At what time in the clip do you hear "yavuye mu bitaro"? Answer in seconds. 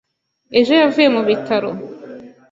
0.81-1.69